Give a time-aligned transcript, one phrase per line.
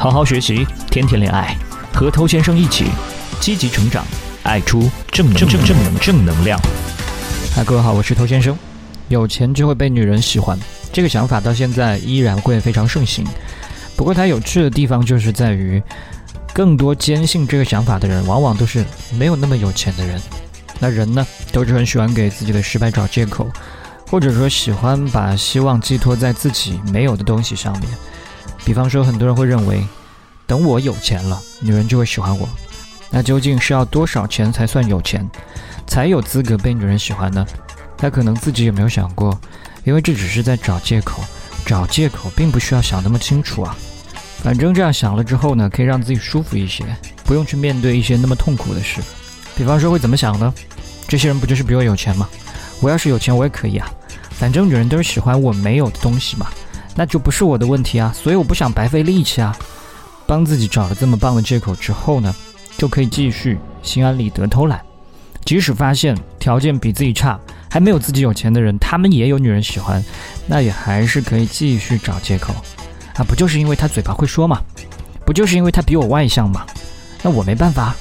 [0.00, 1.56] 好好学习，天天恋爱，
[1.92, 2.84] 和偷先生一起
[3.40, 4.04] 积极成长，
[4.44, 6.56] 爱出正正正正能正能量。
[7.52, 8.56] 嗨，各位好，我是偷先生。
[9.08, 10.56] 有钱就会被女人喜欢，
[10.92, 13.26] 这个想法到现在依然会非常盛行。
[13.96, 15.82] 不过它有趣的地方就是在于，
[16.54, 18.84] 更多坚信这个想法的人，往往都是
[19.18, 20.22] 没有那么有钱的人。
[20.78, 23.50] 那人呢，都是很喜欢给自己的失败找借口，
[24.08, 27.90] 或者说喜欢把希望寄托在自己没有的东西上面。
[28.68, 29.82] 比方说，很多人会认为，
[30.46, 32.46] 等我有钱了，女人就会喜欢我。
[33.10, 35.26] 那究竟是要多少钱才算有钱，
[35.86, 37.46] 才有资格被女人喜欢呢？
[37.96, 39.40] 他可能自己也没有想过，
[39.84, 41.22] 因为这只是在找借口。
[41.64, 43.74] 找借口并不需要想那么清楚啊。
[44.42, 46.84] 反正这样想了之后呢，可以让自己舒服一些，
[47.24, 49.00] 不用去面对一些那么痛苦的事。
[49.56, 50.52] 比方说会怎么想呢？
[51.08, 52.28] 这些人不就是比我有钱吗？
[52.82, 53.90] 我要是有钱，我也可以啊。
[54.32, 56.48] 反正女人都是喜欢我没有的东西嘛。
[56.98, 59.56] 那就不是我的问题啊，所以我不想白费力气啊。
[60.26, 62.34] 帮自己找了这么棒的借口之后呢，
[62.76, 64.80] 就可以继续心安理得偷懒。
[65.44, 67.38] 即使发现条件比自己差，
[67.70, 70.04] 还没有自己有钱的人，他们也有女人喜欢，
[70.48, 72.52] 那也还是可以继续找借口
[73.14, 73.22] 啊。
[73.22, 74.60] 不就是因为他嘴巴会说嘛？
[75.24, 76.66] 不就是因为他比我外向嘛？
[77.22, 77.94] 那我没办法，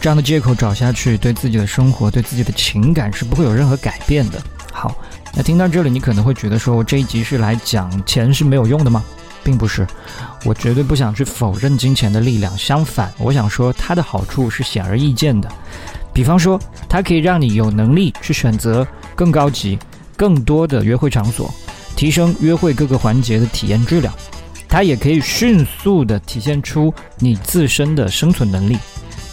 [0.00, 4.42] 这样的借口找下去，对自己的生活、对自己的情感是不会有任何改变的。
[4.72, 4.92] 好。
[5.34, 9.02] 那听到这里，你可能会觉得说，我这一集是来讲钱是没有用的吗？
[9.42, 9.86] 并不是，
[10.44, 12.56] 我绝对不想去否认金钱的力量。
[12.58, 15.50] 相反，我想说它的好处是显而易见的。
[16.12, 19.78] 比方说，它可以让你有能力去选择更高级、
[20.16, 21.52] 更多的约会场所，
[21.96, 24.12] 提升约会各个环节的体验质量。
[24.68, 28.76] 它也可以迅速的体现出你自身的生存能力。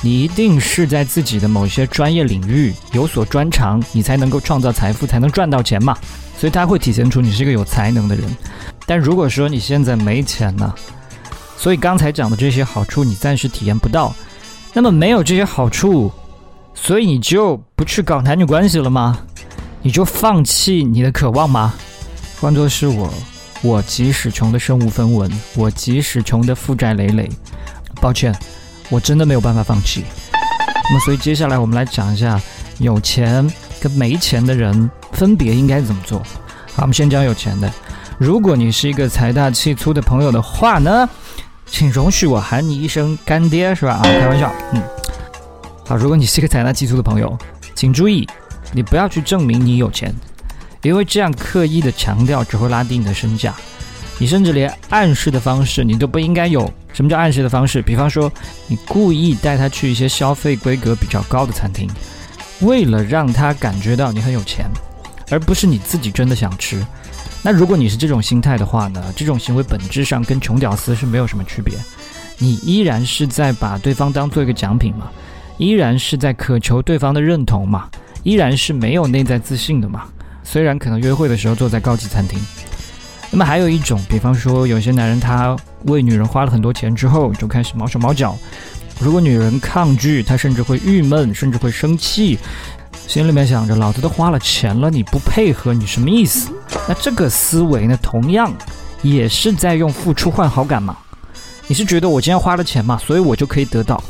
[0.01, 5.97] 你一定是在自己的某些专业领域有所专长，你才能够创造财富，才能赚到钱嘛。
[6.37, 8.23] 所以它会体现出你是一个有才能的人。
[8.85, 10.73] 但如果说你现在没钱呢，
[11.57, 14.15] 所以刚才讲的这些好处你暂时体验不到，
[14.73, 16.11] 那么没有这些好处，
[16.75, 19.19] 所以你就不去搞男女关系了吗？
[19.81, 21.73] 你就放弃你的渴望吗？
[22.39, 23.11] 换作是我，
[23.63, 27.27] 我即使穷的身无分文，我即使穷的负债累累，
[27.99, 28.31] 抱歉。
[28.89, 30.03] 我真的没有办法放弃。
[30.89, 32.41] 那么，所以接下来我们来讲一下
[32.79, 33.45] 有钱
[33.81, 36.19] 跟没钱的人分别应该怎么做。
[36.73, 37.71] 好，我们先讲有钱的。
[38.17, 41.07] 如果你是一个财大气粗的朋友的话呢，
[41.65, 43.95] 请容许我喊你一声干爹，是吧？
[43.95, 44.51] 啊，开玩笑。
[44.73, 44.81] 嗯。
[45.85, 47.37] 好，如果你是一个财大气粗的朋友，
[47.75, 48.27] 请注意，
[48.71, 50.13] 你不要去证明你有钱，
[50.81, 53.53] 因为这样刻意的强调只会拉低你的身价。
[54.17, 56.71] 你甚至连暗示的方式，你都不应该有。
[56.97, 57.79] 什么叫暗示的方式？
[57.79, 58.31] 比方说，
[58.65, 61.87] 你故意带他去一些消费规格比较高的餐厅，
[62.61, 64.65] 为了让他感觉到你很有钱，
[65.29, 66.83] 而不是你自己真的想吃。
[67.43, 69.13] 那如果你是这种心态的话呢？
[69.15, 71.77] 这种行为本质上跟穷屌丝是没有什么区别。
[72.39, 75.07] 你依然是在把对方当做一个奖品嘛？
[75.59, 77.87] 依然是在渴求对方的认同嘛？
[78.23, 80.05] 依然是没有内在自信的嘛？
[80.43, 82.39] 虽然可能约会的时候坐在高级餐厅。
[83.29, 85.55] 那么还有一种，比方说有些男人他
[85.85, 88.37] 为女人花了很多钱之后，就开始毛手毛脚。
[88.99, 92.39] 如果女人抗拒，他甚至会郁闷，甚至会生气，
[93.07, 96.49] 心里面想着老子都花了钱了，你不配合，你什么意思？
[96.87, 98.51] 那这个思维呢，同样
[99.03, 100.97] 也是在用付出换好感嘛？
[101.67, 104.03] 你是觉得我今天花了钱嘛，所以我就可以得到？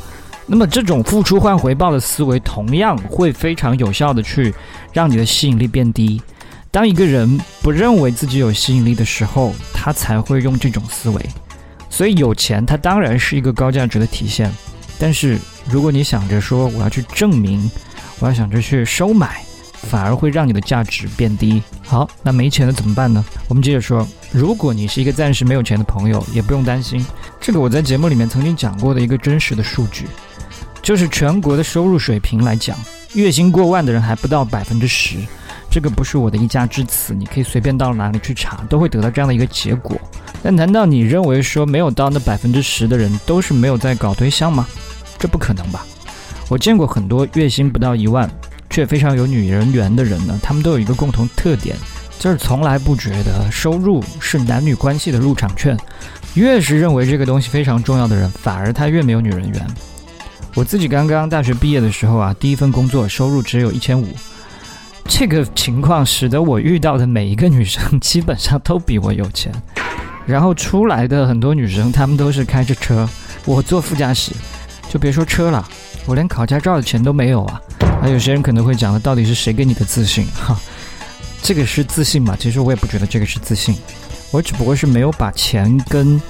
[0.45, 4.55] 那么这种付出换回报的思维，同样会非常有效的去
[4.93, 6.21] 让你的吸引力变低。
[6.71, 11.21] 当一个人不认为自己有吸引力的时候，他才会用这种思维。
[11.97, 14.51] 所以有钱，它当然是一个高价值的体现。
[14.99, 17.67] 但是如果你想着说我要去证明，
[18.19, 19.41] 我要想着去收买，
[19.81, 21.59] 反而会让你的价值变低。
[21.83, 23.25] 好，那没钱了怎么办呢？
[23.47, 27.03] 我们接着说，如果你是一个暂时没有钱的朋友，也不用担心。
[27.41, 30.05] 这个我在节目里面曾经讲过的一个真实的数据，
[30.83, 32.77] 就是全国的收入水平来讲，
[33.13, 35.17] 月薪过万的人还不到百分之十。
[35.69, 39.95] 这个不是我的一家之词，你可以随便到哪里去查，都会得到这样的一个结果。
[40.41, 44.67] 但难道你认为说没有到那百分之十的人都是没有在搞对象吗？
[45.19, 45.85] 这不可能吧？
[46.49, 48.29] 我见过很多月薪不到一万
[48.69, 51.75] 却非常有女人缘的人呢，他们都有一个共同特点，
[52.17, 55.77] 就是从来不觉得收入是男女关系的入场券。
[56.35, 59.67] 越是认为这个东西非常重要的人，反而他越没有女人缘。
[60.55, 64.07] 我自己刚刚大学毕业的时候啊，第一份工作收入只有一千五。
[65.07, 69.51] 这个情况使得我遇到的每一个女生基本上都比我有钱，
[70.25, 73.07] 然后出来的很多女生她们都是开着车，
[73.45, 74.31] 我坐副驾驶，
[74.89, 75.67] 就别说车了，
[76.05, 77.61] 我连考驾照的钱都没有啊。
[78.01, 80.27] 那有些人可能会讲的，到底是谁给你的自信？
[80.35, 80.59] 哈，
[81.41, 82.35] 这个是自信吗？
[82.37, 83.75] 其实我也不觉得这个是自信，
[84.31, 86.21] 我只不过是没有把钱跟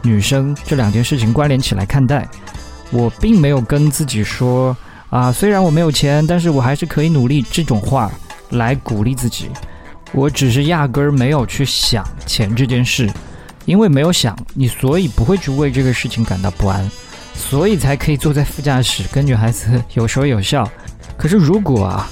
[0.00, 2.26] 女生这两件事情关联起来看待。
[2.90, 4.76] 我并没有跟自己说
[5.12, 8.10] 啊，虽然我没有钱，但是我还是可以努力这种话
[8.48, 9.50] 来鼓励自己。
[10.10, 13.12] 我只是压根儿没有去想钱这件事，
[13.66, 16.90] 因为没有想你，所以不会去为这个事情感到不安，
[17.34, 20.66] 所以才可以坐在副驾驶跟女孩子有说有笑。
[21.14, 22.08] 可是如果啊，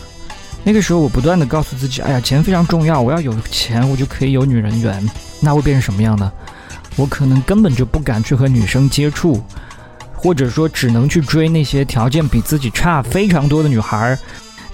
[0.62, 5.10] 那个时候我不断的告诉自己，哎呀，钱非常重要，我要有钱，我就可以有女人缘，
[5.40, 6.30] 那会变成什么样呢？
[6.96, 9.42] 我可能根本就不敢去和女生接触。
[10.20, 14.18] 或者说只能去追那些条件比自己差非常多的女孩儿，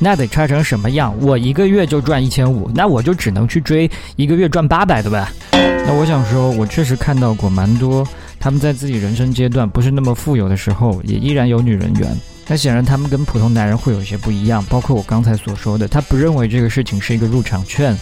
[0.00, 1.14] 那得差成什么样？
[1.20, 5.28] 我一个月就赚一千五，那我就只能去追一个月赚八百的呗。
[5.52, 8.04] 那我想说，我确实看到过蛮多
[8.40, 12.08] 他们在自己人生阶段不是那么富有的时候，也依然有女人缘。
[12.48, 17.96] 那显然他们跟普通男人会有一些不一样，包括我刚才所说的，他不认为这个事情是一个入场券。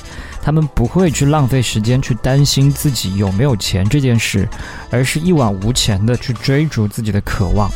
[0.44, 4.46] 他们不会去浪费时间去担心自己有没有钱这件事，
[4.90, 7.70] 而是一往无前的去追逐自己的渴望。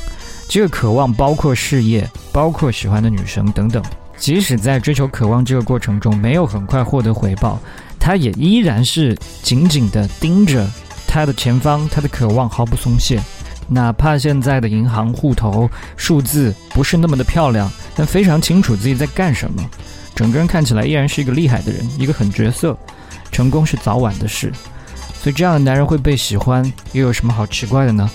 [0.47, 3.83] 这个渴望包括事业，包括喜欢的女生等等。
[4.19, 7.59] 即使在追求渴望这个过程中没有很快获得回报，
[7.99, 10.71] 他也依然是紧紧的盯着
[11.07, 13.19] 他的前方，他的渴望毫不松懈。
[13.67, 19.63] 哪怕现在的银行户头数字不是那么的漂亮，但非常清楚自己在干什么。
[20.19, 22.77] 整个人看起来依然是一个厉害的人，一个狠角色。
[23.31, 24.53] 成功是早晚的事，
[25.23, 26.61] 所以这样的男人会被喜欢，
[26.91, 28.11] 又有什么好奇怪的呢？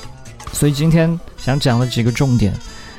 [0.52, 2.54] 所以今天想讲的几个重点：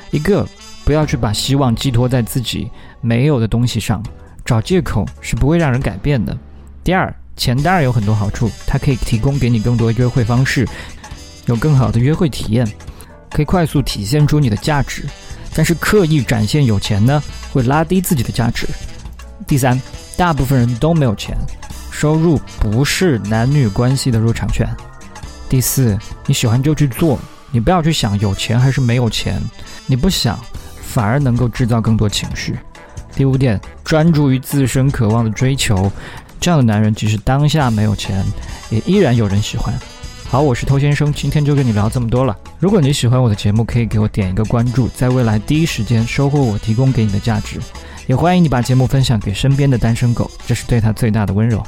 [0.09, 0.43] 一个，
[0.83, 2.67] 不要去把希望寄托在自己
[2.99, 4.03] 没有的东西上，
[4.43, 6.33] 找借口是不会让人改变的；
[6.83, 10.67] 第二，钱当然有很多好处，它可以提供给你更多约会方式，
[11.45, 12.67] 有更好的约会体验，
[13.29, 15.05] 可以快速体现出你的价值。
[15.53, 17.21] 但是刻意展现有钱呢，
[17.51, 18.67] 会拉低自己的价值。
[19.47, 19.79] 第三，
[20.17, 21.37] 大部分人都没有钱，
[21.91, 24.67] 收入不是男女关系的入场券。
[25.47, 27.19] 第四，你喜欢就去做，
[27.51, 29.41] 你不要去想有钱还是没有钱，
[29.85, 30.39] 你不想，
[30.81, 32.57] 反而能够制造更多情绪。
[33.15, 35.91] 第五点，专注于自身渴望的追求，
[36.39, 38.25] 这样的男人即使当下没有钱，
[38.69, 39.73] 也依然有人喜欢。
[40.27, 42.35] 好，我是偷先生，今天就跟你聊这么多了。
[42.59, 47.59] 如果你喜欢我的节目，可以给我点一个关注，在未来第一时间收获我提供给你的价值。
[48.07, 51.65] 也欢迎你把节目分享给身边的单身狗，这是对他最大的温柔。